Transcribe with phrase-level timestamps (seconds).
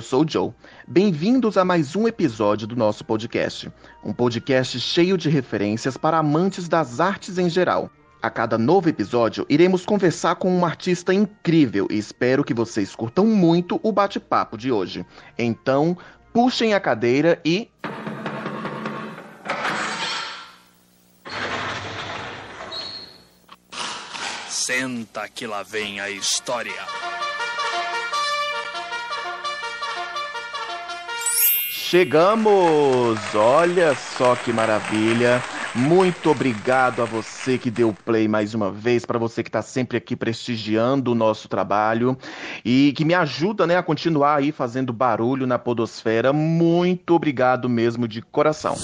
[0.00, 0.50] eu sou o Joe.
[0.88, 3.70] Bem-vindos a mais um episódio do nosso podcast.
[4.02, 7.90] Um podcast cheio de referências para amantes das artes em geral.
[8.22, 13.26] A cada novo episódio, iremos conversar com um artista incrível e espero que vocês curtam
[13.26, 15.04] muito o bate-papo de hoje.
[15.36, 15.94] Então,
[16.32, 17.68] puxem a cadeira e.
[24.48, 27.19] Senta que lá vem a história.
[31.90, 33.18] Chegamos!
[33.34, 35.42] Olha só que maravilha!
[35.74, 39.98] Muito obrigado a você que deu play mais uma vez, para você que está sempre
[39.98, 42.16] aqui prestigiando o nosso trabalho
[42.64, 46.32] e que me ajuda né, a continuar aí fazendo barulho na Podosfera.
[46.32, 48.76] Muito obrigado mesmo de coração.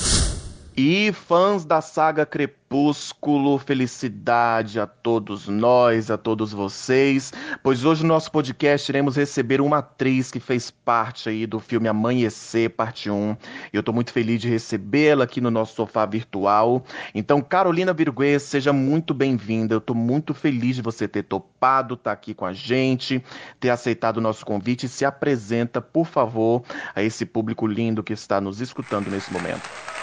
[0.79, 7.33] E fãs da saga Crepúsculo, felicidade a todos nós, a todos vocês,
[7.63, 11.89] pois hoje no nosso podcast iremos receber uma atriz que fez parte aí do filme
[11.89, 13.39] Amanhecer, parte 1.
[13.73, 16.85] Eu estou muito feliz de recebê-la aqui no nosso sofá virtual.
[17.15, 19.73] Então, Carolina Virguês, seja muito bem-vinda.
[19.73, 23.25] Eu estou muito feliz de você ter topado estar tá aqui com a gente,
[23.59, 26.63] ter aceitado o nosso convite se apresenta, por favor,
[26.95, 29.96] a esse público lindo que está nos escutando nesse momento.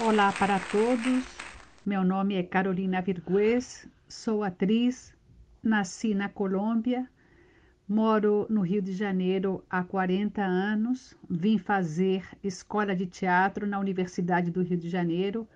[0.00, 1.24] Olá para todos,
[1.84, 5.12] meu nome é Carolina Virguês, sou atriz,
[5.60, 7.10] nasci na Colômbia,
[7.88, 14.52] moro no Rio de Janeiro há 40 anos, vim fazer escola de teatro na Universidade
[14.52, 15.48] do Rio de Janeiro,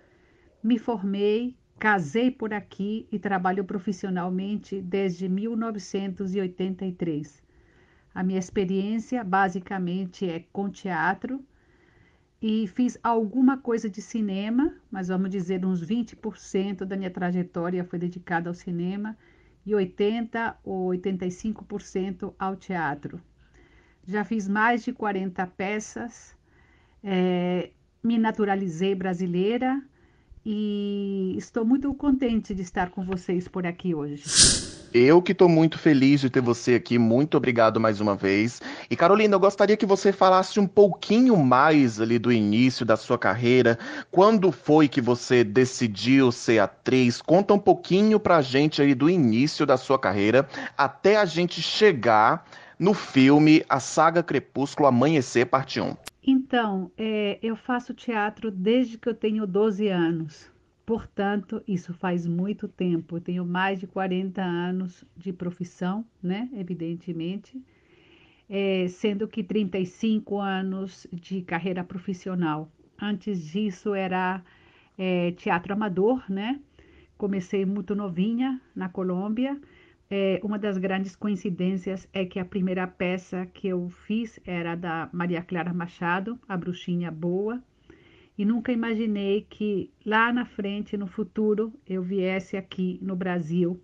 [0.61, 7.41] me formei, casei por aqui e trabalho profissionalmente desde 1983.
[8.13, 11.41] A minha experiência basicamente é com teatro
[12.43, 18.01] e fiz alguma coisa de cinema, mas vamos dizer uns 20% da minha trajetória foi
[18.01, 19.17] dedicada ao cinema
[19.65, 23.21] e 80 ou 85% ao teatro.
[24.05, 26.37] Já fiz mais de 40 peças,
[27.05, 27.71] é,
[28.03, 29.81] me naturalizei brasileira
[30.45, 34.62] e estou muito contente de estar com vocês por aqui hoje.
[34.95, 38.61] Eu que estou muito feliz de ter você aqui, muito obrigado mais uma vez.
[38.91, 43.17] E Carolina, eu gostaria que você falasse um pouquinho mais ali do início da sua
[43.17, 43.79] carreira.
[44.11, 47.23] Quando foi que você decidiu ser atriz?
[47.23, 52.45] Conta um pouquinho pra gente aí do início da sua carreira até a gente chegar
[52.79, 55.97] no filme A Saga Crepúsculo Amanhecer, parte 1.
[56.23, 60.52] Então, é, eu faço teatro desde que eu tenho 12 anos.
[60.85, 63.17] Portanto, isso faz muito tempo.
[63.17, 66.49] Eu tenho mais de 40 anos de profissão, né?
[66.53, 67.63] Evidentemente,
[68.49, 72.71] é, sendo que 35 anos de carreira profissional.
[73.01, 74.43] Antes disso era
[74.99, 76.61] é, teatro amador, né?
[77.17, 79.61] Comecei muito novinha na Colômbia.
[80.11, 85.09] É, uma das grandes coincidências é que a primeira peça que eu fiz era da
[85.13, 87.63] Maria Clara Machado, A Bruxinha Boa
[88.43, 93.81] e nunca imaginei que lá na frente, no futuro, eu viesse aqui no Brasil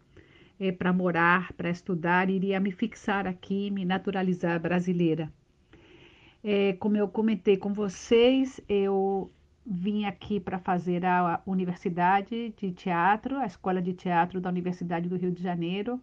[0.59, 5.33] é, para morar, para estudar, iria me fixar aqui, me naturalizar brasileira.
[6.43, 9.31] É, como eu comentei com vocês, eu
[9.65, 15.15] vim aqui para fazer a Universidade de Teatro, a Escola de Teatro da Universidade do
[15.15, 16.03] Rio de Janeiro.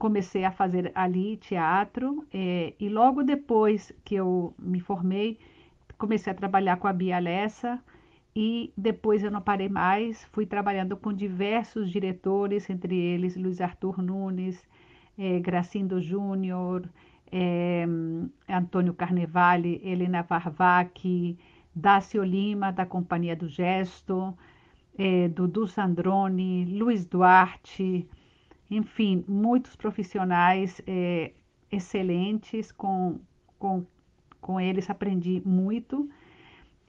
[0.00, 5.38] Comecei a fazer ali teatro é, e logo depois que eu me formei,
[6.02, 7.80] comecei a trabalhar com a Bia Lessa
[8.34, 14.02] e depois eu não parei mais, fui trabalhando com diversos diretores, entre eles Luiz Arthur
[14.02, 14.60] Nunes,
[15.16, 16.90] é, Gracindo Júnior,
[17.30, 17.86] é,
[18.48, 21.38] Antônio Carnevale, Helena Varvac,
[21.72, 24.36] Dácio Lima, da Companhia do Gesto,
[24.98, 28.08] é, Dudu Sandrone, Luiz Duarte,
[28.68, 31.32] enfim, muitos profissionais é,
[31.70, 33.20] excelentes com,
[33.56, 33.86] com
[34.42, 36.10] com eles aprendi muito.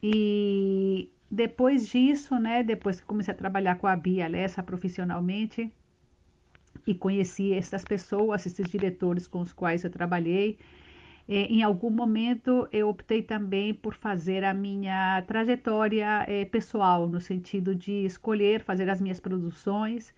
[0.02, 5.72] E depois disso, né, depois que comecei a trabalhar com a Bia Lessa profissionalmente
[6.86, 10.58] e conheci essas pessoas, esses diretores com os quais eu trabalhei,
[11.28, 17.22] eh, em algum momento eu optei também por fazer a minha trajetória eh, pessoal, no
[17.22, 20.14] sentido de escolher fazer as minhas produções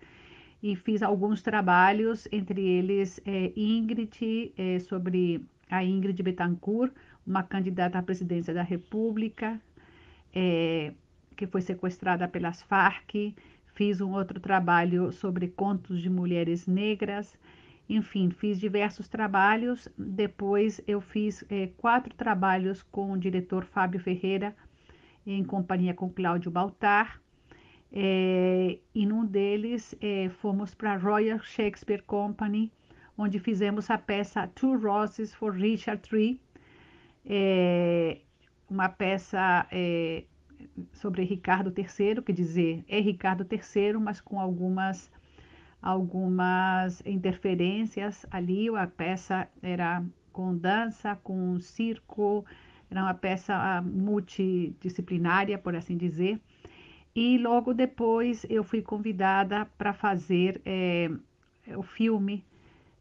[0.62, 4.52] e fiz alguns trabalhos, entre eles eh, Ingrid,
[4.88, 6.92] sobre a Ingrid Betancourt,
[7.26, 9.60] uma candidata à presidência da República,
[10.34, 10.92] é,
[11.36, 13.34] que foi sequestrada pelas Farc.
[13.74, 17.36] Fiz um outro trabalho sobre contos de mulheres negras.
[17.88, 19.88] Enfim, fiz diversos trabalhos.
[19.98, 24.56] Depois, eu fiz é, quatro trabalhos com o diretor Fábio Ferreira,
[25.26, 27.20] em companhia com Cláudio Baltar.
[27.92, 32.72] É, e num deles, é, fomos para a Royal Shakespeare Company,
[33.16, 36.40] onde fizemos a peça Two Roses for Richard Tree,
[37.26, 38.18] é,
[38.70, 40.24] uma peça é,
[40.92, 45.10] sobre Ricardo III, quer dizer, é Ricardo III, mas com algumas
[45.82, 48.68] algumas interferências ali.
[48.76, 52.44] A peça era com dança, com circo,
[52.90, 56.40] era uma peça ah, multidisciplinária, por assim dizer.
[57.14, 61.10] E logo depois eu fui convidada para fazer é,
[61.76, 62.44] o filme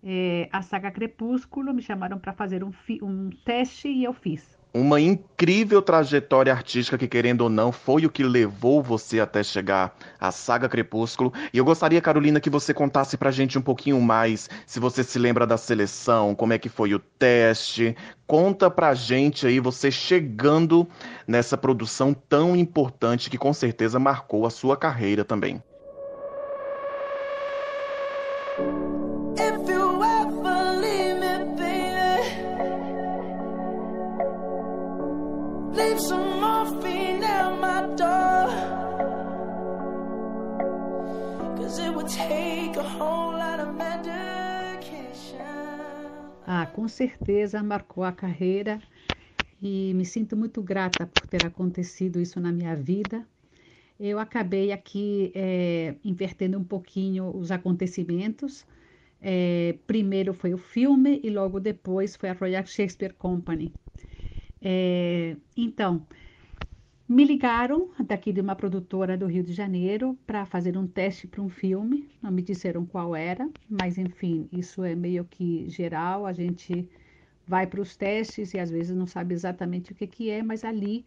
[0.05, 1.73] é, A Saga Crepúsculo.
[1.73, 2.71] Me chamaram para fazer um,
[3.01, 8.09] um teste e eu fiz uma incrível trajetória artística que, querendo ou não, foi o
[8.09, 11.31] que levou você até chegar à saga Crepúsculo.
[11.53, 15.17] E eu gostaria, Carolina, que você contasse pra gente um pouquinho mais, se você se
[15.17, 17.95] lembra da seleção, como é que foi o teste.
[18.27, 20.85] Conta pra gente aí, você chegando
[21.25, 25.63] nessa produção tão importante que com certeza marcou a sua carreira também.
[46.57, 48.81] Ah, com certeza marcou a carreira
[49.61, 53.27] e me sinto muito grata por ter acontecido isso na minha vida.
[53.99, 58.65] Eu acabei aqui é, invertendo um pouquinho os acontecimentos.
[59.21, 63.75] É, primeiro foi o filme e logo depois foi a Royal Shakespeare Company.
[64.61, 66.07] É, então,
[67.07, 71.41] me ligaram daqui de uma produtora do Rio de Janeiro para fazer um teste para
[71.41, 72.09] um filme.
[72.21, 76.25] Não me disseram qual era, mas enfim, isso é meio que geral.
[76.25, 76.89] A gente
[77.47, 80.65] vai para os testes e às vezes não sabe exatamente o que, que é, mas
[80.65, 81.05] ali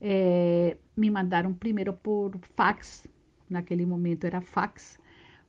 [0.00, 3.04] é, me mandaram primeiro por fax,
[3.48, 4.98] naquele momento era fax,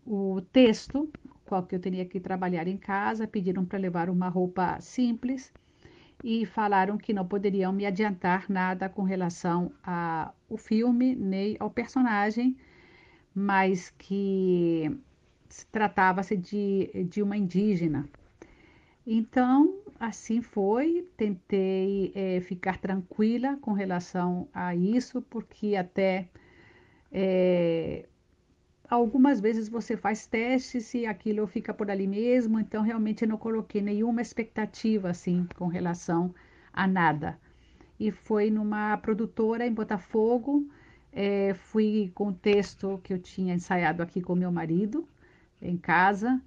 [0.05, 1.11] o texto,
[1.45, 5.53] qual que eu teria que trabalhar em casa, pediram para levar uma roupa simples
[6.23, 12.55] e falaram que não poderiam me adiantar nada com relação ao filme nem ao personagem,
[13.33, 14.97] mas que
[15.71, 18.07] tratava-se de, de uma indígena.
[19.05, 26.29] Então, assim foi, tentei é, ficar tranquila com relação a isso, porque até
[27.11, 28.05] é,
[28.91, 33.37] algumas vezes você faz testes e aquilo fica por ali mesmo, então realmente eu não
[33.37, 36.35] coloquei nenhuma expectativa assim com relação
[36.73, 37.39] a nada.
[37.97, 40.67] E foi numa produtora em Botafogo,
[41.13, 45.07] é, fui com o texto que eu tinha ensaiado aqui com meu marido
[45.61, 46.41] em casa,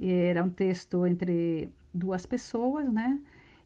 [0.00, 3.20] era um texto entre duas pessoas, né?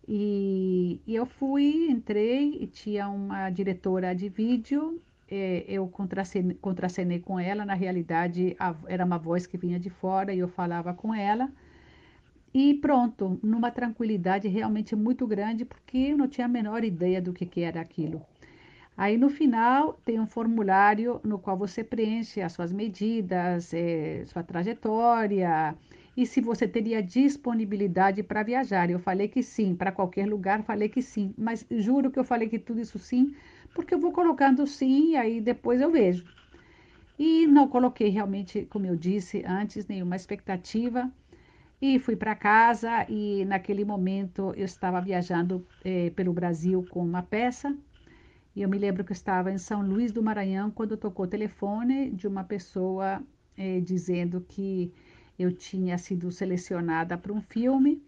[0.08, 5.00] E, e eu fui, entrei e tinha uma diretora de vídeo
[5.34, 9.88] é, eu contracenei, contracenei com ela, na realidade a, era uma voz que vinha de
[9.88, 11.50] fora e eu falava com ela.
[12.52, 17.32] E pronto, numa tranquilidade realmente muito grande, porque eu não tinha a menor ideia do
[17.32, 18.20] que, que era aquilo.
[18.94, 24.42] Aí no final tem um formulário no qual você preenche as suas medidas, é, sua
[24.42, 25.74] trajetória
[26.14, 28.90] e se você teria disponibilidade para viajar.
[28.90, 32.48] Eu falei que sim, para qualquer lugar falei que sim, mas juro que eu falei
[32.50, 33.34] que tudo isso sim,
[33.74, 36.26] porque eu vou colocando sim e aí depois eu vejo.
[37.18, 41.10] E não coloquei realmente, como eu disse antes, nenhuma expectativa.
[41.80, 47.22] E fui para casa e naquele momento eu estava viajando eh, pelo Brasil com uma
[47.22, 47.76] peça.
[48.54, 51.28] E eu me lembro que eu estava em São Luís do Maranhão quando tocou o
[51.28, 53.22] telefone de uma pessoa
[53.56, 54.92] eh, dizendo que
[55.38, 58.02] eu tinha sido selecionada para um filme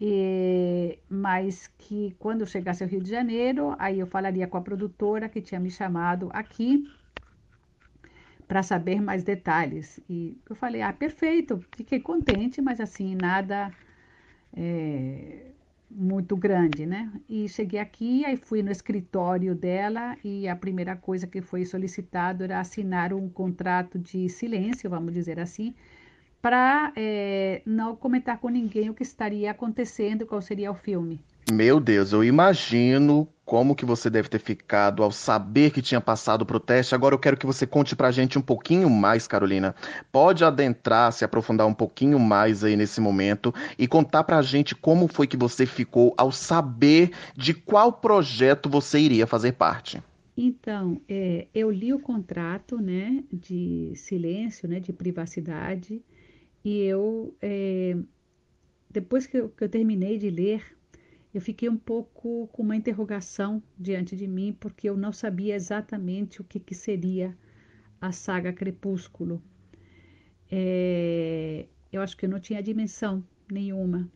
[0.00, 4.60] e, mas que quando eu chegasse ao Rio de Janeiro, aí eu falaria com a
[4.60, 6.84] produtora que tinha me chamado aqui
[8.46, 10.00] para saber mais detalhes.
[10.08, 13.70] E eu falei, ah, perfeito, fiquei contente, mas assim, nada
[14.56, 15.46] é,
[15.90, 17.10] muito grande, né?
[17.28, 22.44] E cheguei aqui, aí fui no escritório dela e a primeira coisa que foi solicitado
[22.44, 25.74] era assinar um contrato de silêncio, vamos dizer assim,
[26.40, 31.20] para é, não comentar com ninguém o que estaria acontecendo, qual seria o filme.
[31.50, 36.44] Meu Deus, eu imagino como que você deve ter ficado ao saber que tinha passado
[36.44, 36.94] para o teste.
[36.94, 39.74] Agora eu quero que você conte para a gente um pouquinho mais, Carolina.
[40.12, 44.74] Pode adentrar, se aprofundar um pouquinho mais aí nesse momento e contar para a gente
[44.74, 50.02] como foi que você ficou ao saber de qual projeto você iria fazer parte.
[50.36, 56.02] Então, é, eu li o contrato, né, de silêncio, né, de privacidade,
[56.64, 57.96] e eu, é,
[58.90, 60.76] depois que eu, que eu terminei de ler,
[61.32, 66.40] eu fiquei um pouco com uma interrogação diante de mim, porque eu não sabia exatamente
[66.40, 67.36] o que, que seria
[68.00, 69.42] a saga Crepúsculo.
[70.50, 74.10] É, eu acho que eu não tinha dimensão nenhuma.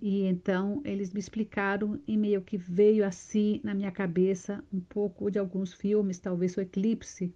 [0.00, 5.30] E então eles me explicaram e meio que veio assim na minha cabeça um pouco
[5.30, 7.34] de alguns filmes, talvez o Eclipse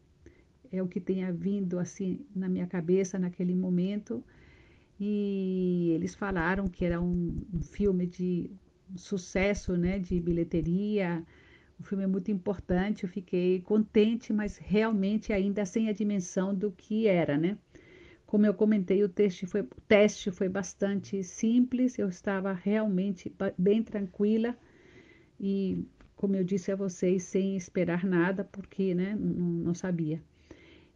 [0.73, 4.25] é o que tenha vindo assim na minha cabeça naquele momento.
[4.99, 8.51] E eles falaram que era um, um filme de
[8.97, 11.25] sucesso, né, de bilheteria.
[11.79, 16.71] O filme é muito importante, eu fiquei contente, mas realmente ainda sem a dimensão do
[16.73, 17.59] que era, né?
[18.25, 23.83] Como eu comentei, o teste foi, o teste foi bastante simples, eu estava realmente bem
[23.83, 24.57] tranquila
[25.39, 25.85] e,
[26.17, 30.23] como eu disse a vocês, sem esperar nada, porque né, não, não sabia.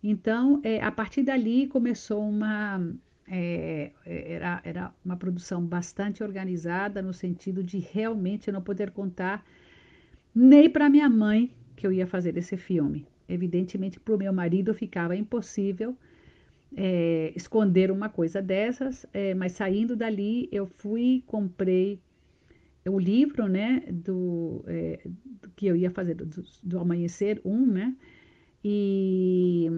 [0.08, 2.80] Então, é, a partir dali começou uma.
[3.28, 9.44] É, era, era uma produção bastante organizada, no sentido de realmente não poder contar
[10.32, 13.04] nem para minha mãe que eu ia fazer esse filme.
[13.28, 15.96] Evidentemente, para o meu marido ficava impossível
[16.76, 22.00] é, esconder uma coisa dessas, é, mas saindo dali eu fui, comprei
[22.86, 25.00] o livro, né, do, é,
[25.42, 26.26] do que eu ia fazer do,
[26.62, 27.96] do, Amanhecer um, né,
[28.68, 29.70] e,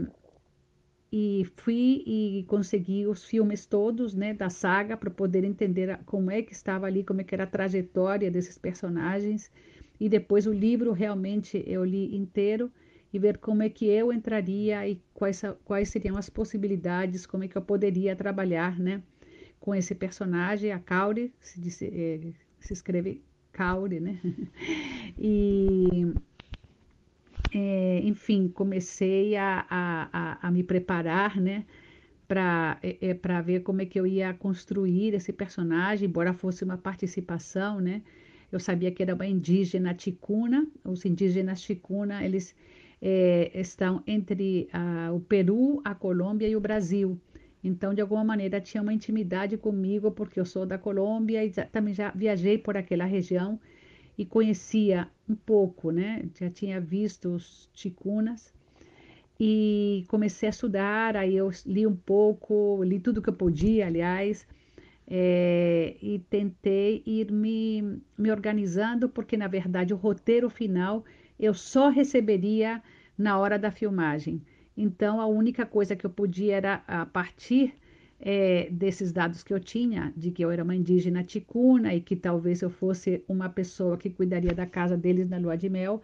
[1.12, 6.40] e fui e consegui os filmes todos, né, da saga para poder entender como é
[6.40, 9.50] que estava ali, como é que era a trajetória desses personagens,
[10.00, 12.72] e depois o livro realmente eu li inteiro,
[13.12, 17.48] e ver como é que eu entraria e quais, quais seriam as possibilidades, como é
[17.48, 19.02] que eu poderia trabalhar, né,
[19.60, 22.20] com esse personagem, a Kauri, se, diz, é,
[22.58, 24.18] se escreve Kauri, né,
[25.18, 26.06] e,
[27.52, 31.64] é, enfim, comecei a, a, a, a, me preparar, né,
[32.26, 36.76] para é, para ver como é que eu ia construir esse personagem, embora fosse uma
[36.76, 38.02] participação, né,
[38.52, 42.54] eu sabia que era uma indígena ticuna, os indígenas ticuna, eles
[43.00, 47.18] é, estão entre a, o Peru, a Colômbia e o Brasil.
[47.62, 51.64] Então, de alguma maneira, tinha uma intimidade comigo, porque eu sou da Colômbia e já,
[51.64, 53.60] também já viajei por aquela região
[54.18, 56.24] e conhecia um pouco, né?
[56.38, 58.52] Já tinha visto os ticunas
[59.38, 61.16] e comecei a estudar.
[61.16, 64.44] Aí eu li um pouco, li tudo que eu podia, aliás,
[65.06, 71.04] é, e tentei ir me, me organizando, porque na verdade o roteiro final
[71.38, 72.82] eu só receberia
[73.16, 74.42] na hora da filmagem.
[74.76, 77.74] Então, a única coisa que eu podia era, a partir
[78.20, 82.16] é, desses dados que eu tinha, de que eu era uma indígena ticuna e que
[82.16, 86.02] talvez eu fosse uma pessoa que cuidaria da casa deles na lua de mel,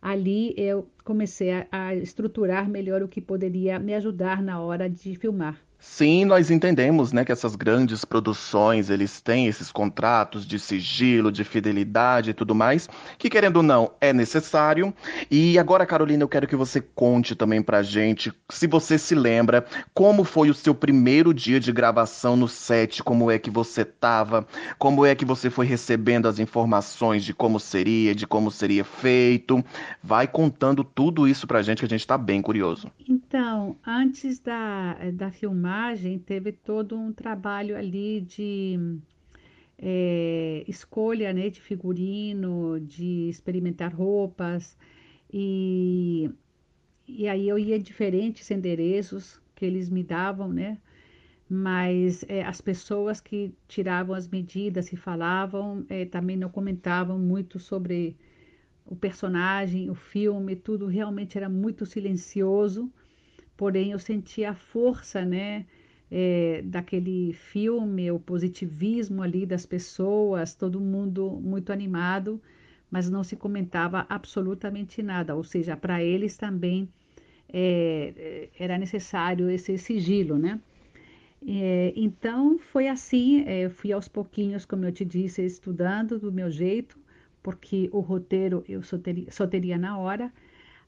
[0.00, 5.14] ali eu comecei a, a estruturar melhor o que poderia me ajudar na hora de
[5.16, 5.60] filmar.
[5.86, 11.44] Sim, nós entendemos, né, que essas grandes produções, eles têm esses contratos de sigilo, de
[11.44, 14.92] fidelidade e tudo mais, que querendo ou não, é necessário.
[15.30, 19.64] E agora, Carolina, eu quero que você conte também pra gente, se você se lembra,
[19.92, 24.44] como foi o seu primeiro dia de gravação no set, como é que você tava,
[24.78, 29.62] como é que você foi recebendo as informações de como seria, de como seria feito.
[30.02, 32.90] Vai contando tudo isso pra gente que a gente tá bem curioso.
[33.08, 38.78] Então, antes da, da filmagem, filmagem teve todo um trabalho ali de
[39.76, 44.76] é, escolha né, de figurino, de experimentar roupas,
[45.32, 46.30] e,
[47.08, 50.78] e aí eu ia diferentes endereços que eles me davam, né?
[51.48, 57.58] Mas é, as pessoas que tiravam as medidas e falavam é, também não comentavam muito
[57.58, 58.16] sobre
[58.86, 62.90] o personagem, o filme, tudo realmente era muito silencioso
[63.56, 65.66] porém eu senti a força, né,
[66.10, 72.40] é, daquele filme, o positivismo ali das pessoas, todo mundo muito animado,
[72.90, 76.88] mas não se comentava absolutamente nada, ou seja, para eles também
[77.52, 80.60] é, era necessário esse sigilo, né?
[81.46, 86.50] É, então foi assim, é, fui aos pouquinhos, como eu te disse, estudando do meu
[86.50, 86.98] jeito,
[87.42, 90.32] porque o roteiro eu só teria, só teria na hora,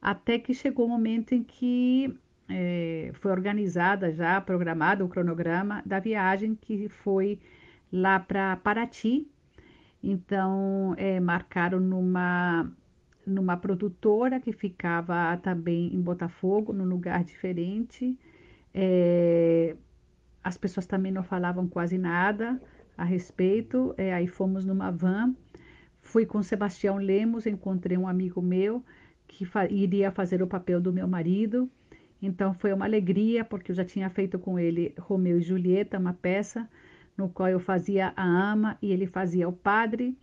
[0.00, 2.16] até que chegou o momento em que
[2.48, 7.38] é, foi organizada já, programado o cronograma da viagem que foi
[7.92, 9.26] lá para Paraty.
[10.02, 12.70] Então, é, marcaram numa,
[13.26, 18.16] numa produtora que ficava também em Botafogo, num lugar diferente.
[18.72, 19.74] É,
[20.44, 22.60] as pessoas também não falavam quase nada
[22.96, 23.94] a respeito.
[24.14, 25.34] Aí fomos numa van.
[26.00, 28.84] Fui com Sebastião Lemos, encontrei um amigo meu
[29.26, 31.68] que fa iria fazer o papel do meu marido.
[32.20, 36.14] Então foi uma alegria, porque eu já tinha feito com ele Romeu e Julieta, uma
[36.14, 36.68] peça
[37.16, 40.16] no qual eu fazia a ama e ele fazia o padre.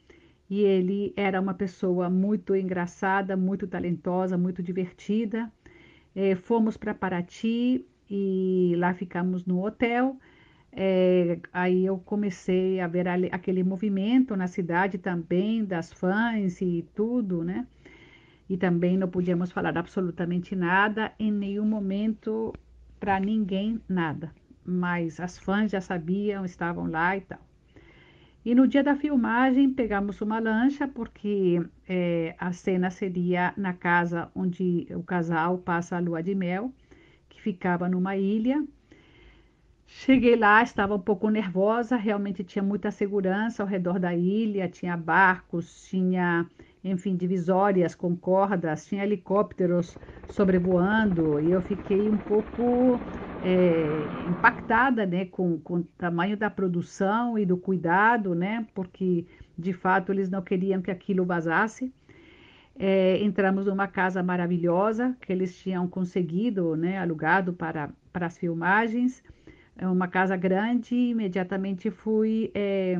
[0.50, 5.52] E ele era uma pessoa muito engraçada, muito talentosa, muito divertida.
[6.16, 10.18] É, fomos para Paraty e lá ficamos no hotel.
[10.72, 17.44] É, aí eu comecei a ver aquele movimento na cidade também, das fãs e tudo,
[17.44, 17.66] né?
[18.50, 22.54] E também não podíamos falar absolutamente nada, em nenhum momento
[23.00, 24.32] para ninguém nada.
[24.66, 27.40] Mas as fãs já sabiam, estavam lá e tal.
[28.46, 34.30] E no dia da filmagem pegamos uma lancha, porque é, a cena seria na casa
[34.36, 36.74] onde o casal passa a lua de mel,
[37.30, 38.62] que ficava numa ilha.
[39.88, 44.98] Cheguei lá, estava um pouco nervosa, realmente tinha muita segurança ao redor da ilha, tinha
[44.98, 46.46] barcos, tinha,
[46.84, 49.98] enfim, divisórias com cordas, tinha helicópteros
[50.28, 53.02] sobrevoando, e eu fiquei um pouco
[53.42, 59.26] é, impactada né, com, com o tamanho da produção e do cuidado, né, porque
[59.58, 61.94] de fato eles não queriam que aquilo vazasse.
[62.76, 69.24] É, entramos numa casa maravilhosa que eles tinham conseguido, né, alugado para, para as filmagens.
[69.78, 72.52] É uma casa grande, imediatamente fui.
[72.54, 72.98] É,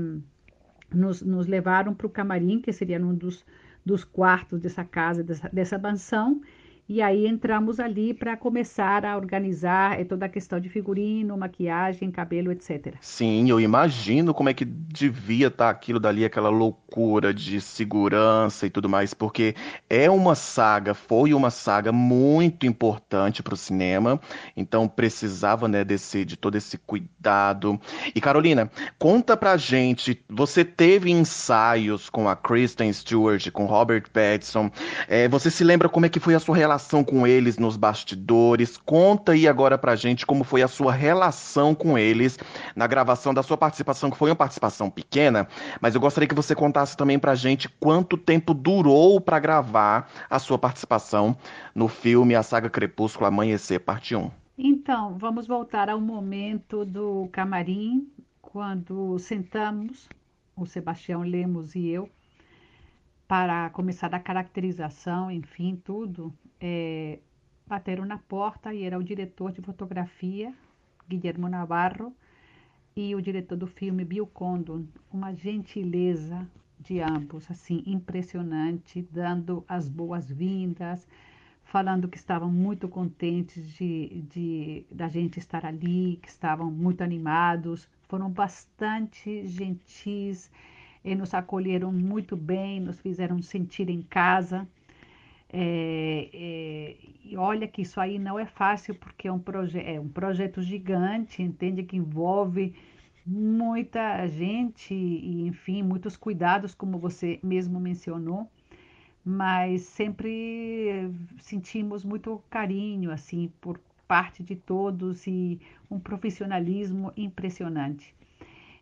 [0.94, 3.46] nos, nos levaram para o camarim, que seria um dos,
[3.86, 6.42] dos quartos dessa casa, dessa, dessa mansão,
[6.88, 12.12] e aí entramos ali para começar a organizar é, toda a questão de figurino, maquiagem,
[12.12, 12.96] cabelo, etc.
[13.00, 18.68] Sim, eu imagino como é que devia estar tá aquilo dali, aquela loucura de segurança
[18.68, 19.56] e tudo mais, porque
[19.90, 24.20] é uma saga, foi uma saga muito importante para o cinema,
[24.56, 27.80] então precisava, né, desse, de todo esse cuidado.
[28.14, 34.70] E Carolina, conta pra gente, você teve ensaios com a Kristen Stewart, com Robert Pattinson,
[35.08, 36.73] é, você se lembra como é que foi a sua relação
[37.04, 38.78] com eles nos bastidores.
[38.78, 42.38] Conta aí agora pra gente como foi a sua relação com eles
[42.76, 45.48] na gravação da sua participação, que foi uma participação pequena,
[45.82, 50.40] mas eu gostaria que você contasse também pra gente quanto tempo durou para gravar a
[50.40, 51.38] sua participação
[51.76, 54.32] no filme A Saga Crepúsculo Amanhecer, parte 1.
[54.58, 58.08] Então, vamos voltar ao momento do camarim,
[58.42, 60.08] quando sentamos,
[60.56, 62.08] o Sebastião Lemos e eu,
[63.34, 67.18] para começar a caracterização, enfim, tudo é,
[67.66, 70.54] bateram na porta e era o diretor de fotografia,
[71.10, 72.14] Guilherme Navarro,
[72.96, 74.86] e o diretor do filme, Bill Condon.
[75.12, 76.48] Uma gentileza
[76.80, 81.08] de ambos, assim, impressionante, dando as boas-vindas,
[81.64, 87.90] falando que estavam muito contentes de, de da gente estar ali, que estavam muito animados,
[88.08, 90.52] foram bastante gentis,
[91.04, 94.68] e nos acolheram muito bem, nos fizeram sentir em casa.
[95.52, 99.42] É, é, e olha que isso aí não é fácil, porque é um,
[99.86, 101.84] é um projeto gigante, entende?
[101.84, 102.74] Que envolve
[103.26, 108.50] muita gente e, enfim, muitos cuidados, como você mesmo mencionou,
[109.24, 111.10] mas sempre
[111.42, 118.14] sentimos muito carinho, assim, por parte de todos e um profissionalismo impressionante.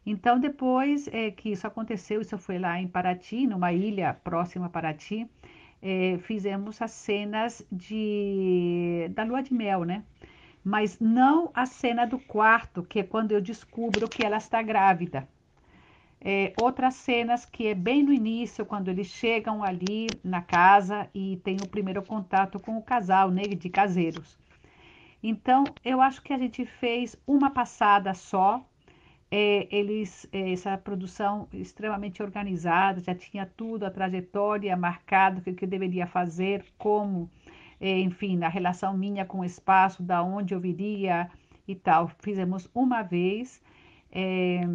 [0.05, 4.69] Então, depois é, que isso aconteceu, isso foi lá em Paraty, numa ilha próxima a
[4.69, 5.29] Paraty,
[5.81, 10.03] é, fizemos as cenas de, da lua de mel, né?
[10.63, 15.27] Mas não a cena do quarto, que é quando eu descubro que ela está grávida.
[16.23, 21.37] É, outras cenas que é bem no início, quando eles chegam ali na casa e
[21.43, 24.37] tem o primeiro contato com o casal, né, de caseiros.
[25.23, 28.63] Então, eu acho que a gente fez uma passada só,
[29.31, 35.53] é, eles, é, essa produção extremamente organizada, já tinha tudo, a trajetória marcada, o que,
[35.53, 37.31] que eu deveria fazer, como,
[37.79, 41.31] é, enfim, na relação minha com o espaço, da onde eu viria
[41.65, 42.09] e tal.
[42.19, 43.61] Fizemos uma vez,
[44.11, 44.67] é,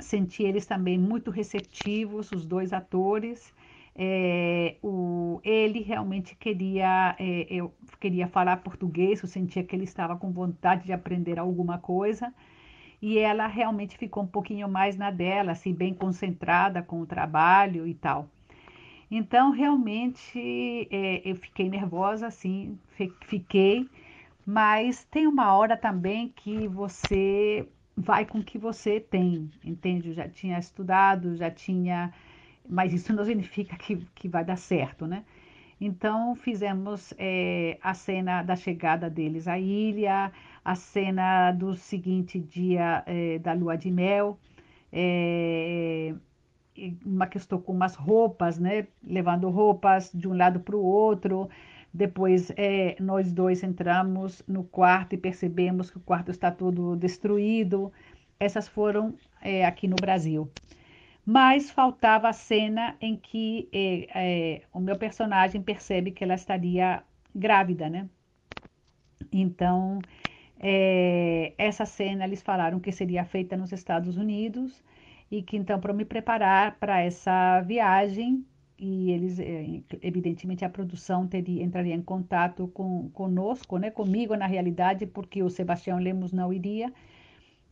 [0.00, 3.54] senti eles também muito receptivos, os dois atores.
[3.98, 10.16] É, o, ele realmente queria, é, eu queria falar português, eu sentia que ele estava
[10.16, 12.34] com vontade de aprender alguma coisa
[13.00, 17.86] e ela realmente ficou um pouquinho mais na dela, assim, bem concentrada com o trabalho
[17.86, 18.28] e tal.
[19.10, 22.78] Então, realmente, é, eu fiquei nervosa, assim,
[23.20, 23.88] fiquei,
[24.44, 30.08] mas tem uma hora também que você vai com o que você tem, entende?
[30.10, 32.12] Eu já tinha estudado, já tinha,
[32.68, 35.24] mas isso não significa que, que vai dar certo, né?
[35.80, 40.32] Então, fizemos é, a cena da chegada deles à ilha,
[40.66, 44.36] a cena do seguinte dia é, da lua de mel,
[44.92, 46.12] é,
[47.04, 48.88] uma questão com umas roupas, né?
[49.06, 51.48] Levando roupas de um lado para o outro.
[51.94, 57.92] Depois é, nós dois entramos no quarto e percebemos que o quarto está todo destruído.
[58.40, 60.50] Essas foram é, aqui no Brasil.
[61.24, 67.88] Mas faltava a cena em que é, o meu personagem percebe que ela estaria grávida,
[67.88, 68.08] né?
[69.32, 70.00] Então
[70.58, 74.82] É, essa cena eles falaram que seria feita nos Estados Unidos
[75.30, 78.44] e que então para me preparar para essa viagem
[78.78, 84.46] e eles é, evidentemente a produção teria, entraria em contato com conosco, né, comigo na
[84.46, 86.92] realidade, porque o Sebastião Lemos não iria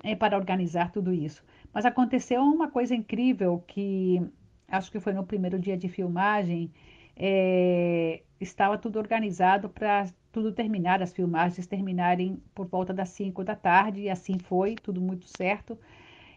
[0.03, 1.45] é, para organizar tudo isso.
[1.73, 4.23] Mas aconteceu uma coisa incrível que
[4.69, 6.73] acho que foi no primeiro dia de filmagem,
[7.17, 13.55] é, estava tudo organizado para tudo terminar, as filmagens terminarem por volta das 5 da
[13.55, 15.79] tarde, e assim foi, tudo muito certo.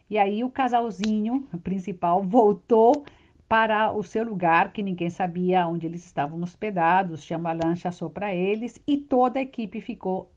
[0.08, 3.04] E aí o casalzinho principal voltou
[3.50, 8.36] para o seu lugar, que ninguém sabia onde eles estavam hospedados, chama lancha só para
[8.36, 10.32] eles, e toda a equipe ficou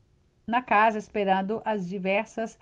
[0.47, 2.57] na casa esperando as diversas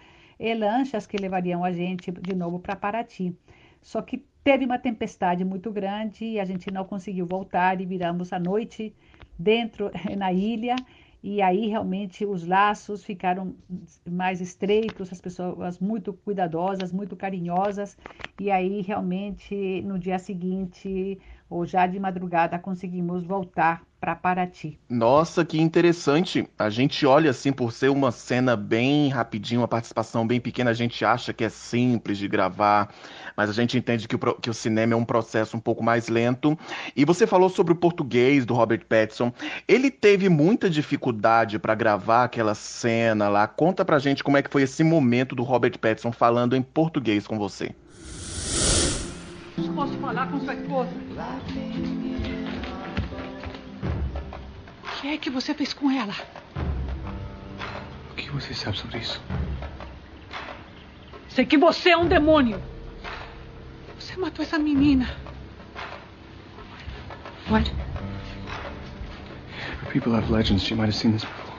[0.58, 3.34] lanchas que levariam a gente de novo para Paraty.
[3.82, 8.34] Só que teve uma tempestade muito grande e a gente não conseguiu voltar e viramos
[8.34, 8.94] a noite
[9.40, 10.76] dentro na ilha
[11.24, 13.56] e aí realmente os laços ficaram
[14.10, 17.98] mais estreitos, as pessoas muito cuidadosas, muito carinhosas,
[18.38, 24.80] e aí realmente no dia seguinte ou já de madrugada conseguimos voltar para Paraty.
[24.90, 26.48] Nossa, que interessante.
[26.58, 30.74] A gente olha assim por ser uma cena bem rapidinho, uma participação bem pequena, a
[30.74, 32.90] gente acha que é simples de gravar,
[33.36, 36.08] mas a gente entende que o, que o cinema é um processo um pouco mais
[36.08, 36.58] lento.
[36.96, 39.34] E você falou sobre o português do Robert Pattinson.
[39.68, 43.48] Ele teve muita dificuldade para gravar aquela cena lá.
[43.48, 47.28] Conta pra gente como é que foi esse momento do Robert Pattinson falando em português
[47.28, 47.76] com você.
[49.76, 50.90] Posso falar com sua esposa?
[55.00, 56.14] Que é que você fez com ela?
[58.12, 59.22] O que você sabe sobre isso?
[61.30, 62.62] Sei que você é um demônio.
[63.98, 65.10] Você matou essa menina.
[67.50, 67.72] What?
[69.94, 70.64] People have legends.
[70.64, 71.58] She might have seen this before.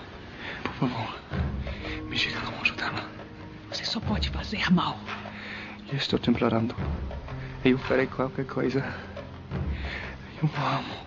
[0.62, 1.16] Por favor,
[2.08, 3.08] me diga como ajudá-la.
[3.70, 4.98] Você só pode fazer mal.
[5.90, 6.76] Eu estou te implorando.
[7.64, 8.84] Eu farei qualquer coisa.
[10.42, 10.99] Eu amo.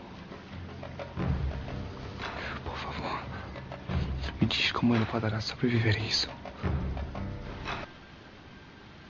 [4.53, 6.29] Diz como ela poderá sobreviver a isso.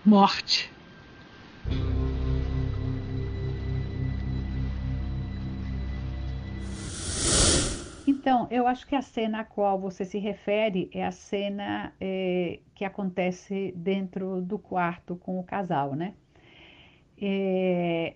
[0.06, 0.71] Morte.
[8.08, 12.60] Então, eu acho que a cena a qual você se refere é a cena é,
[12.73, 16.13] que acontece dentro do quarto com o casal, né?
[17.21, 18.15] É,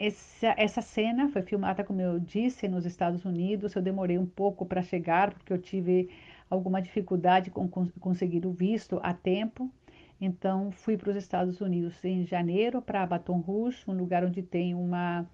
[0.00, 3.74] essa, essa cena foi filmada, como eu disse, nos Estados Unidos.
[3.74, 6.08] Eu demorei um pouco para chegar, porque eu tive
[6.48, 9.70] alguma dificuldade com, conseguir o visto a tempo.
[10.18, 14.74] Então, fui para os Estados Unidos em janeiro, para Baton Rouge, um lugar onde tem
[14.74, 15.26] uma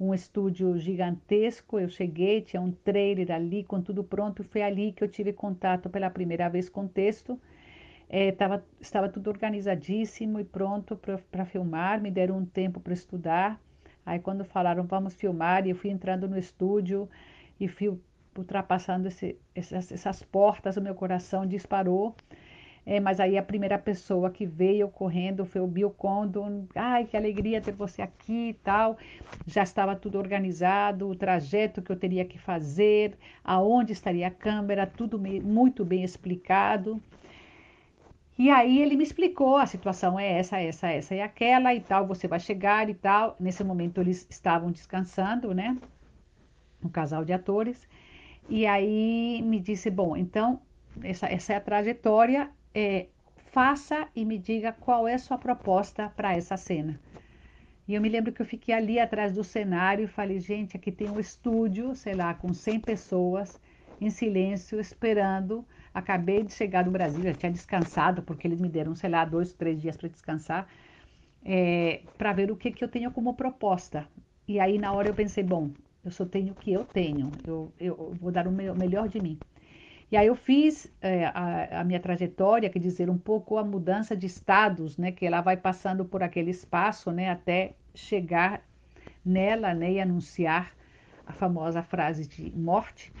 [0.00, 1.78] um estúdio gigantesco.
[1.78, 4.42] Eu cheguei, tinha um trailer ali com tudo pronto.
[4.44, 7.38] Foi ali que eu tive contato pela primeira vez com o texto.
[8.08, 10.98] É, tava, estava tudo organizadíssimo e pronto
[11.30, 12.00] para filmar.
[12.00, 13.60] Me deram um tempo para estudar.
[14.06, 17.10] Aí, quando falaram vamos filmar, e eu fui entrando no estúdio
[17.58, 17.98] e fui
[18.38, 22.14] ultrapassando esse, essas, essas portas, o meu coração disparou.
[22.88, 26.66] É, mas aí a primeira pessoa que veio correndo foi o Bill Condon.
[26.72, 28.96] Ai, que alegria ter você aqui e tal.
[29.44, 34.86] Já estava tudo organizado, o trajeto que eu teria que fazer, aonde estaria a câmera,
[34.86, 37.02] tudo muito bem explicado.
[38.38, 42.06] E aí ele me explicou, a situação é essa, essa, essa e aquela e tal,
[42.06, 43.34] você vai chegar e tal.
[43.40, 45.76] Nesse momento eles estavam descansando, né?
[46.84, 47.88] Um casal de atores.
[48.48, 50.60] E aí me disse, bom, então
[51.02, 53.06] essa, essa é a trajetória é,
[53.52, 57.00] faça e me diga qual é a sua proposta para essa cena.
[57.88, 60.92] E eu me lembro que eu fiquei ali atrás do cenário e falei, gente, aqui
[60.92, 63.60] tem um estúdio, sei lá, com 100 pessoas,
[64.00, 65.64] em silêncio, esperando.
[65.96, 69.54] Acabei de chegar do Brasil, já tinha descansado, porque eles me deram, sei lá, dois,
[69.54, 70.68] três dias para descansar,
[71.44, 74.06] é, para ver o que, que eu tenho como proposta.
[74.46, 75.70] E aí, na hora, eu pensei, bom,
[76.04, 79.40] eu só tenho o que eu tenho, eu, eu vou dar o melhor de mim.
[80.10, 84.16] E aí eu fiz é, a, a, minha trajetória, quer dizer, um pouco a mudança
[84.16, 88.62] de estados, né, que ela vai passando por aquele espaço, né, até chegar
[89.24, 90.76] nela, né, e anunciar
[91.26, 93.12] a famosa frase de morte.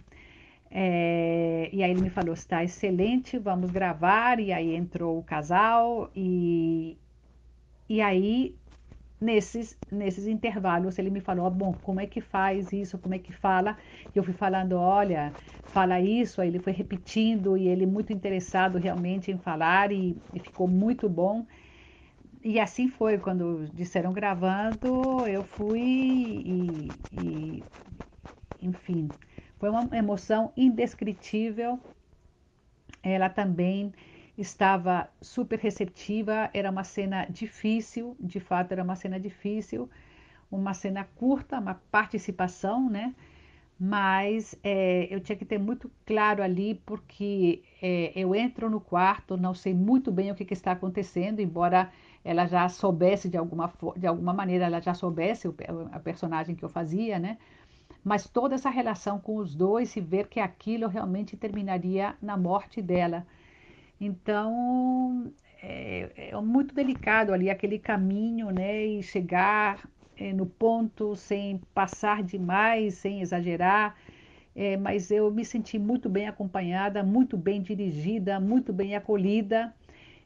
[0.70, 4.40] É, e aí ele me falou, está excelente, vamos gravar.
[4.40, 6.98] E aí entrou o casal e,
[7.88, 8.58] e aí
[9.20, 13.32] nesses, nesses intervalos ele me falou, bom, como é que faz isso, como é que
[13.32, 13.78] fala?
[14.14, 18.78] E eu fui falando, olha, fala isso, aí ele foi repetindo e ele muito interessado
[18.78, 21.46] realmente em falar e, e ficou muito bom.
[22.42, 27.66] E assim foi, quando disseram gravando, eu fui e, e
[28.60, 29.16] enfim,
[29.58, 31.80] foi uma emoção indescritível
[33.02, 33.92] ela também
[34.36, 36.50] estava super receptiva.
[36.52, 39.88] Era uma cena difícil, de fato, era uma cena difícil,
[40.50, 43.14] uma cena curta, uma participação, né?
[43.78, 49.36] Mas é, eu tinha que ter muito claro ali, porque é, eu entro no quarto,
[49.36, 51.92] não sei muito bem o que, que, está acontecendo, embora
[52.24, 55.54] ela já soubesse de alguma, de alguma maneira, ela já soubesse o,
[55.92, 57.36] a personagem que eu fazia, né?
[58.06, 62.80] Mas toda essa relação com os dois e ver que aquilo realmente terminaria na morte
[62.82, 63.26] dela.
[64.00, 68.84] Então, é, é muito delicado ali aquele caminho, né?
[68.86, 73.96] E chegar é, no ponto sem passar demais, sem exagerar.
[74.54, 79.74] É, mas eu me senti muito bem acompanhada, muito bem dirigida, muito bem acolhida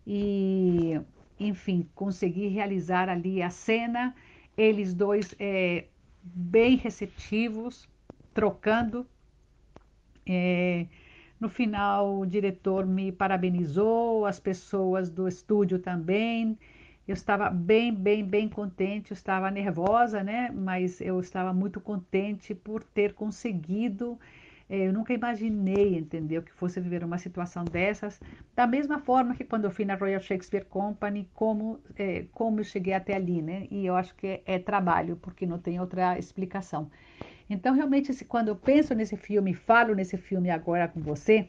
[0.06, 1.00] e,
[1.38, 4.14] enfim, consegui realizar ali a cena.
[4.56, 5.86] Eles dois é,
[6.22, 7.88] bem receptivos,
[8.34, 9.06] trocando.
[10.26, 10.86] É,
[11.40, 16.58] no final, o diretor me parabenizou, as pessoas do estúdio também.
[17.08, 19.10] Eu estava bem, bem, bem contente.
[19.10, 20.50] Eu estava nervosa, né?
[20.50, 24.18] Mas eu estava muito contente por ter conseguido.
[24.70, 28.20] É, eu nunca imaginei, entendeu, que fosse viver uma situação dessas.
[28.54, 32.64] Da mesma forma que quando eu fui na Royal Shakespeare Company, como, é, como eu
[32.64, 33.66] cheguei até ali, né?
[33.70, 36.88] E eu acho que é, é trabalho, porque não tem outra explicação.
[37.48, 41.48] Então, realmente, quando eu penso nesse filme, falo nesse filme agora com você,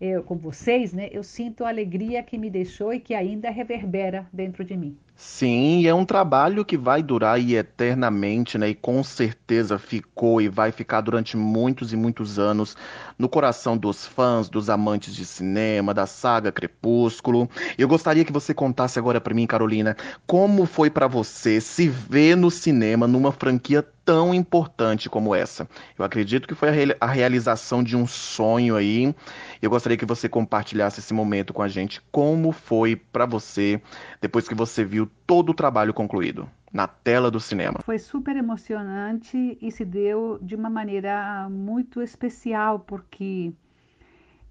[0.00, 4.28] eu, com vocês, né, eu sinto a alegria que me deixou e que ainda reverbera
[4.32, 4.98] dentro de mim.
[5.18, 8.68] Sim, é um trabalho que vai durar e eternamente, né?
[8.68, 12.76] E com certeza ficou e vai ficar durante muitos e muitos anos
[13.18, 17.48] no coração dos fãs, dos amantes de cinema, da saga Crepúsculo.
[17.78, 22.36] Eu gostaria que você contasse agora para mim, Carolina, como foi para você se ver
[22.36, 25.68] no cinema numa franquia tão importante como essa.
[25.98, 29.12] Eu acredito que foi a, re a realização de um sonho aí.
[29.60, 32.00] Eu gostaria que você compartilhasse esse momento com a gente.
[32.12, 33.82] Como foi para você
[34.20, 37.80] depois que você viu todo o trabalho concluído na tela do cinema?
[37.82, 43.52] Foi super emocionante e se deu de uma maneira muito especial, porque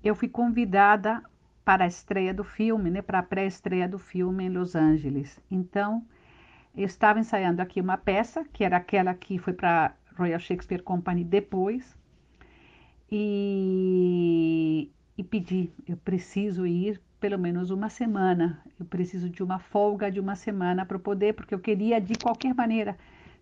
[0.04, 1.24] eu fui convidada
[1.64, 5.40] para a estreia do filme, né, para a pré-estreia do filme em Los Angeles.
[5.50, 6.06] Então,
[6.76, 11.24] eu estava ensaiando aqui uma peça, que era aquela que foi para Royal Shakespeare Company
[11.24, 11.98] depois,
[13.12, 20.12] e, e pedi, eu preciso ir pelo menos uma semana, eu preciso de uma folga
[20.12, 22.96] de uma semana para poder, porque eu queria de qualquer maneira,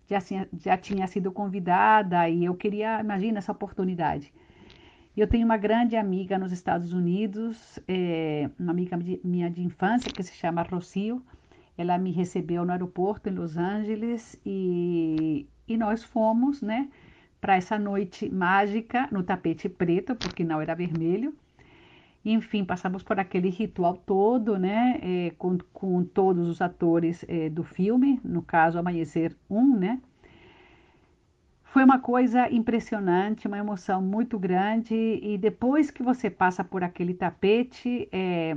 [0.08, 0.18] já,
[0.58, 4.32] já tinha sido convidada e eu queria, imagina essa oportunidade.
[5.14, 10.10] Eu tenho uma grande amiga nos Estados Unidos, é, uma amiga de, minha de infância
[10.10, 11.22] que se chama Rocio,
[11.76, 16.88] ela me recebeu no aeroporto em Los Angeles e, e nós fomos, né,
[17.38, 21.34] para essa noite mágica no tapete preto, porque não era vermelho.
[22.24, 27.62] Enfim, passamos por aquele ritual todo, né, é, com, com todos os atores é, do
[27.62, 30.00] filme, no caso Amanhecer 1, né.
[31.64, 37.12] Foi uma coisa impressionante, uma emoção muito grande e depois que você passa por aquele
[37.12, 38.56] tapete, é,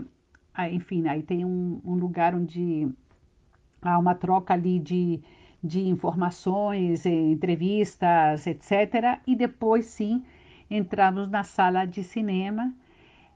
[0.71, 2.87] enfim, aí tem um, um lugar onde
[3.81, 5.19] há uma troca ali de,
[5.63, 9.19] de informações, entrevistas, etc.
[9.25, 10.23] E depois sim
[10.69, 12.73] entramos na sala de cinema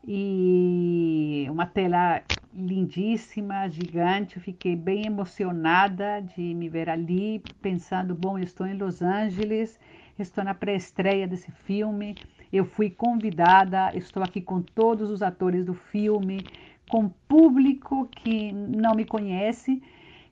[0.08, 2.22] e uma tela
[2.54, 4.38] lindíssima, gigante.
[4.38, 9.80] Eu fiquei bem emocionada de me ver ali, pensando: bom, eu estou em Los Angeles,
[10.18, 12.16] estou na pré-estreia desse filme.
[12.52, 16.44] Eu fui convidada, estou aqui com todos os atores do filme,
[16.90, 19.82] com público que não me conhece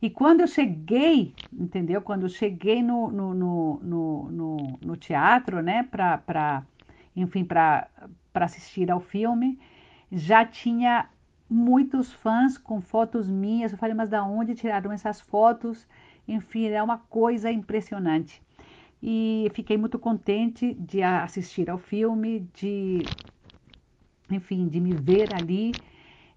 [0.02, 2.02] e quando eu cheguei, entendeu?
[2.02, 6.64] Quando eu cheguei no, no, no, no, no teatro, né, para,
[7.16, 7.88] enfim, para
[8.34, 9.60] assistir ao filme,
[10.12, 11.10] já tinha
[11.50, 13.72] muitos fãs com fotos minhas.
[13.72, 15.88] Eu falei, mas da onde tiraram essas fotos?
[16.28, 18.42] Enfim, é uma coisa impressionante.
[19.02, 23.00] E fiquei muito contente de assistir ao filme, de,
[24.30, 25.72] enfim, de me ver ali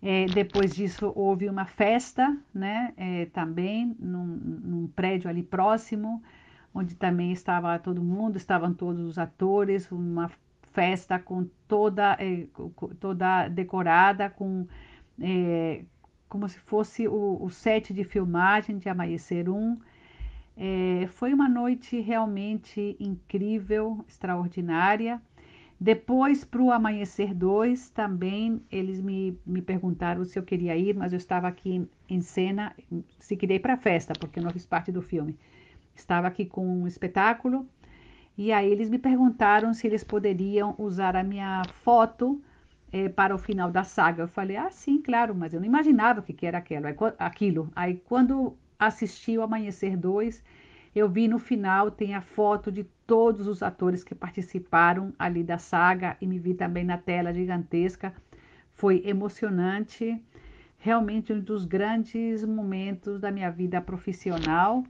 [0.03, 6.21] é, depois disso houve uma festa, né, é, também num, num, prédio ali próximo,
[6.75, 10.29] onde também estava todo mundo, estavam todos os atores, uma
[10.73, 12.47] festa com toda, é,
[12.99, 14.67] toda decorada com
[15.21, 15.85] é,
[16.29, 19.79] como se fosse o, o, set de filmagem de Amanhecer 1.
[20.57, 25.21] É, foi uma noite realmente incrível, extraordinária.
[25.79, 31.13] Depois, para o Amanhecer 2, também eles me, me perguntaram se eu queria ir, mas
[31.13, 32.75] eu estava aqui em cena,
[33.19, 35.37] se queria ir para a festa, porque eu não fiz parte do filme.
[35.95, 37.69] Estava aqui com um espetáculo,
[38.37, 42.41] e aí eles me perguntaram se eles poderiam usar a minha foto
[42.91, 44.23] é, para o final da saga.
[44.23, 46.87] Eu falei, ah, sim, claro, mas eu não imaginava o que, que era aquilo.
[46.87, 47.71] Aí, aquilo.
[47.75, 50.43] Aí, quando assisti o Amanhecer 2,
[50.95, 55.59] eu vi no final, tem a foto de todos os atores que participaram ali da
[55.59, 58.15] saga e me vi também na tela gigantesca.
[58.75, 60.21] Foi emocionante,
[60.79, 64.83] realmente um dos grandes momentos da minha vida profissional,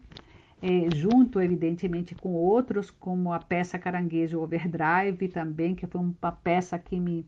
[0.62, 6.78] é, junto, evidentemente, com outros, como a peça Caranguejo Overdrive também, que foi uma peça
[6.78, 7.26] que me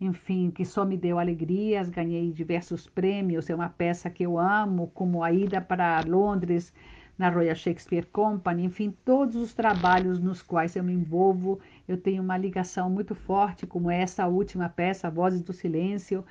[0.00, 4.90] enfim, que só me deu alegrias, ganhei diversos prêmios, é uma peça que eu amo,
[4.94, 6.72] como a ida para Londres
[7.18, 11.58] na Royal Shakespeare Company, enfim, todos os trabalhos nos quais eu me envolvo,
[11.88, 16.24] eu tenho uma ligação muito forte, como essa última peça, Vozes do Silêncio.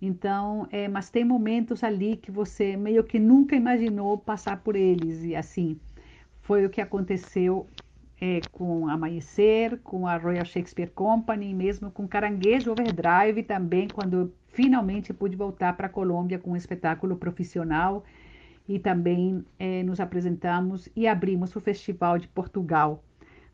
[0.00, 5.24] Então, é, mas tem momentos ali que você meio que nunca imaginou passar por eles,
[5.24, 5.78] e assim,
[6.42, 7.66] foi o que aconteceu
[8.20, 15.12] é, com Amanhecer, com a Royal Shakespeare Company, mesmo com Caranguejo Overdrive também, quando finalmente
[15.12, 18.04] pude voltar para a Colômbia com um espetáculo profissional
[18.68, 23.02] e também é, nos apresentamos e abrimos o Festival de Portugal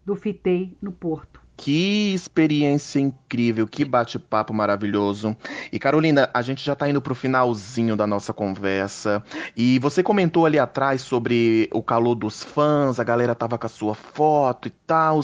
[0.04, 1.41] do FITEI no Porto.
[1.56, 5.36] Que experiência incrível, que bate-papo maravilhoso.
[5.70, 9.22] E Carolina, a gente já está indo para o finalzinho da nossa conversa.
[9.56, 13.70] E você comentou ali atrás sobre o calor dos fãs, a galera tava com a
[13.70, 15.20] sua foto e tal.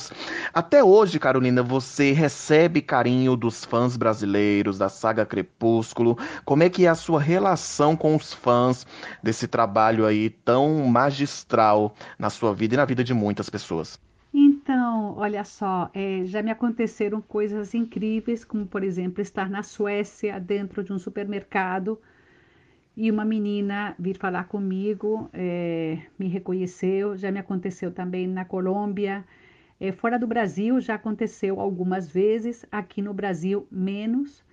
[0.54, 6.16] Até hoje, Carolina, você recebe carinho dos fãs brasileiros da saga Crepúsculo.
[6.44, 8.86] Como é que é a sua relação com os fãs
[9.22, 13.98] desse trabalho aí tão magistral na sua vida e na vida de muitas pessoas?
[14.68, 20.38] Então, olha só, é, já me aconteceram coisas incríveis, como por exemplo estar na Suécia
[20.38, 21.98] dentro de um supermercado
[22.94, 27.16] e uma menina vir falar comigo, é, me reconheceu.
[27.16, 29.24] Já me aconteceu também na Colômbia.
[29.80, 34.44] É, fora do Brasil já aconteceu algumas vezes, aqui no Brasil menos.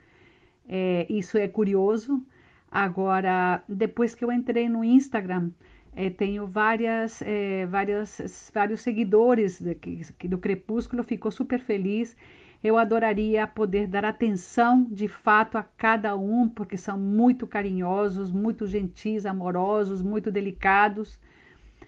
[0.65, 2.25] É, isso é curioso.
[2.71, 5.51] Agora, depois que eu entrei no Instagram,
[5.95, 9.75] é, tenho várias, é, várias, vários seguidores do,
[10.29, 12.17] do Crepúsculo, ficou super feliz.
[12.61, 18.67] Eu adoraria poder dar atenção de fato a cada um, porque são muito carinhosos, muito
[18.67, 21.17] gentis, amorosos, muito delicados,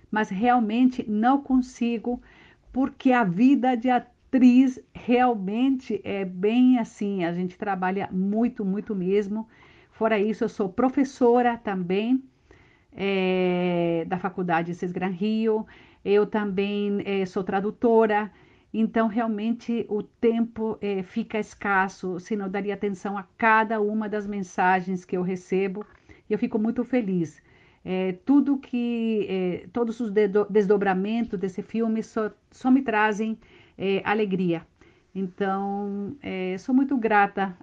[0.10, 2.22] mas realmente não consigo,
[2.72, 9.48] porque a vida de atriz realmente é bem assim, a gente trabalha muito, muito mesmo.
[9.92, 12.24] Fora isso, eu sou professora também
[12.98, 15.68] é, da Faculdade Sesgran Rio,
[16.04, 18.32] eu também é, sou tradutora,
[18.74, 24.26] então realmente o tempo é, fica escasso, se não daria atenção a cada uma das
[24.26, 25.86] mensagens que eu recebo,
[26.28, 27.46] e eu fico muito feliz.
[28.26, 30.12] Tudo que, todos os
[30.50, 33.40] desdobramentos desse filme só, só me trazem
[34.04, 34.68] alegria.
[35.16, 36.18] Então,
[36.60, 37.56] sou muito grata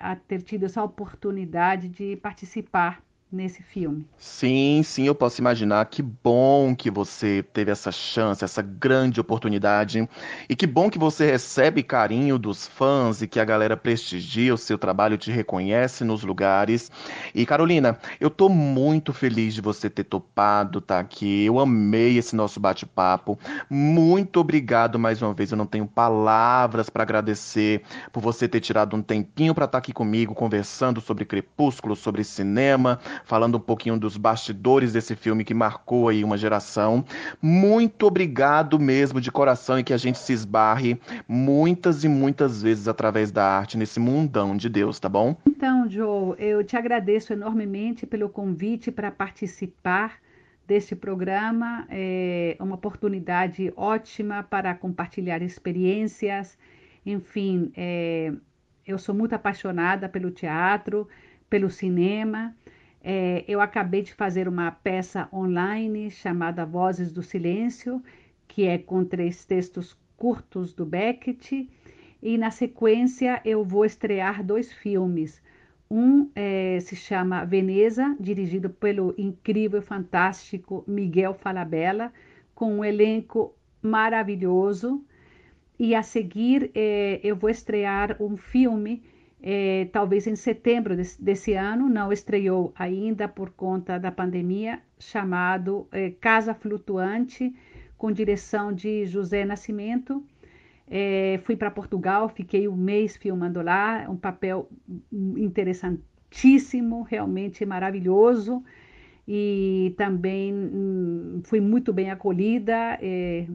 [0.00, 3.00] a ter tido essa oportunidade de participar
[3.34, 4.06] nesse filme.
[4.16, 5.84] Sim, sim, eu posso imaginar.
[5.86, 10.08] Que bom que você teve essa chance, essa grande oportunidade.
[10.48, 14.58] E que bom que você recebe carinho dos fãs e que a galera prestigia o
[14.58, 16.90] seu trabalho, te reconhece nos lugares.
[17.34, 21.44] E Carolina, eu tô muito feliz de você ter topado tá aqui.
[21.44, 23.38] Eu amei esse nosso bate-papo.
[23.68, 25.50] Muito obrigado mais uma vez.
[25.50, 29.78] Eu não tenho palavras para agradecer por você ter tirado um tempinho para estar tá
[29.78, 35.54] aqui comigo conversando sobre Crepúsculo, sobre cinema, falando um pouquinho dos bastidores desse filme que
[35.54, 37.04] marcou aí uma geração.
[37.40, 42.86] Muito obrigado mesmo de coração e que a gente se esbarre muitas e muitas vezes
[42.86, 45.36] através da arte nesse mundão de Deus, tá bom?
[45.46, 50.18] Então, Joe, eu te agradeço enormemente pelo convite para participar
[50.66, 51.86] deste programa.
[51.90, 56.58] É uma oportunidade ótima para compartilhar experiências.
[57.06, 58.32] Enfim, é,
[58.86, 61.08] eu sou muito apaixonada pelo teatro,
[61.48, 62.54] pelo cinema
[63.06, 68.02] é, eu acabei de fazer uma peça online chamada Vozes do Silêncio,
[68.48, 71.68] que é com três textos curtos do Beckett,
[72.22, 75.42] e na sequência eu vou estrear dois filmes.
[75.90, 82.10] Um é, se chama Veneza, dirigido pelo incrível e fantástico Miguel Falabella,
[82.54, 85.04] com um elenco maravilhoso.
[85.78, 89.02] E a seguir é, eu vou estrear um filme
[89.46, 95.86] é, talvez em setembro desse, desse, ano, não estreou ainda por conta da pandemia, chamado
[95.92, 97.54] é, Casa Flutuante,
[97.98, 100.24] com direção de José Nascimento.
[100.88, 104.66] É, fui para Portugal, fiquei um mês filmando lá, um papel
[105.12, 108.64] interessantíssimo, realmente maravilhoso,
[109.28, 112.98] e também hum, fui muito bem acolhida.
[113.02, 113.46] É,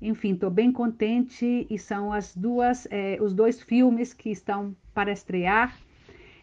[0.00, 5.12] enfim, estou bem contente e são as duas, é, os dois filmes que estão para
[5.12, 5.76] estrear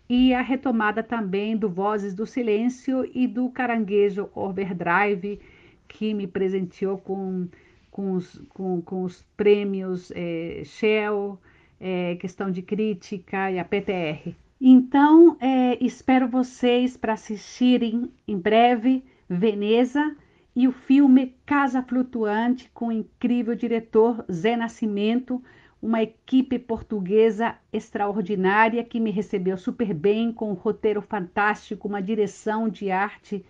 [0.10, 5.40] e a retomada também do Vozes do Silêncio e do Caranguejo Overdrive,
[5.88, 7.48] que me presenteou com,
[7.92, 11.40] com, os, com, com os prêmios é, Shell,
[11.80, 14.36] é, questão de crítica e a PTR.
[14.60, 20.16] Então, é, espero vocês para assistirem em breve Veneza
[20.56, 25.42] e o filme Casa Flutuante, com o incrível diretor Zé Nascimento,
[25.82, 32.68] uma equipe portuguesa extraordinária que me recebeu super bem, com um roteiro fantástico, uma direção
[32.68, 33.46] de arte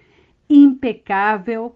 [0.50, 1.76] impecável.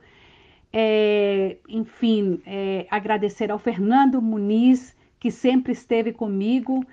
[0.72, 6.86] É, enfim, é, agradecer ao Fernando Muniz, que sempre esteve comigo,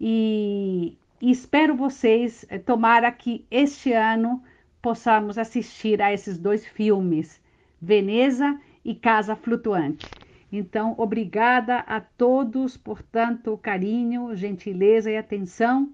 [0.00, 4.42] e, e espero vocês, é, tomara que este ano
[4.80, 7.40] possamos assistir a esses dois filmes.
[7.80, 10.06] Veneza e Casa Flutuante.
[10.50, 15.90] Então, obrigada a todos por tanto carinho, gentileza e atenção.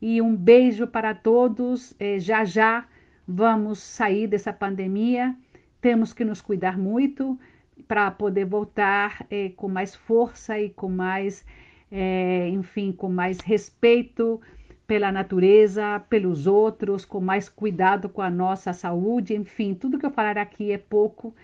[0.00, 1.94] E um beijo para todos.
[1.98, 2.86] É, já já
[3.26, 5.36] vamos sair dessa pandemia.
[5.80, 7.38] Temos que nos cuidar muito
[7.86, 11.44] para poder voltar é, com mais força e com mais,
[11.90, 14.40] é, enfim, com mais respeito
[14.86, 20.10] pela natureza, pelos outros, com mais cuidado com a nossa saúde, enfim, tudo que eu
[20.10, 21.34] falar aqui é pouco,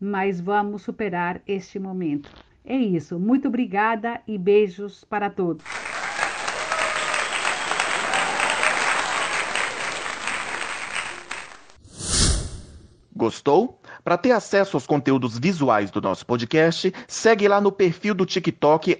[0.00, 2.30] mas vamos superar este momento.
[2.64, 3.18] É isso.
[3.18, 5.64] Muito obrigada e beijos para todos.
[13.16, 13.80] Gostou?
[14.04, 18.98] Para ter acesso aos conteúdos visuais do nosso podcast, segue lá no perfil do TikTok,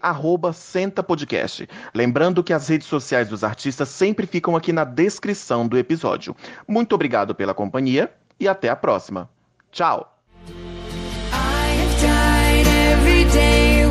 [0.55, 1.69] @senta_podcast.
[1.95, 6.35] Lembrando que as redes sociais dos artistas sempre ficam aqui na descrição do episódio.
[6.67, 9.29] Muito obrigado pela companhia e até a próxima.
[9.71, 10.16] Tchau!
[13.05, 13.86] For a